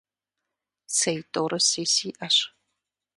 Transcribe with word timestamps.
Цей 0.97 1.19
тӀорыси 1.31 1.83
сиӀэщ… 1.93 2.35